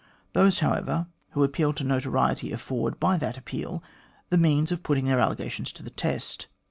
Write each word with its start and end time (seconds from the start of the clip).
Those, 0.33 0.61
however, 0.61 1.05
who 1.33 1.43
appeal 1.43 1.73
to 1.73 1.83
notoriety 1.83 2.51
afford, 2.51 2.99
by 2.99 3.17
that 3.19 3.37
appeal, 3.37 3.83
the 4.31 4.35
means 4.39 4.71
of 4.71 4.81
putting 4.81 5.05
their 5.05 5.19
allegations 5.19 5.71
to 5.73 5.83
the 5.83 5.91
test. 5.91 6.47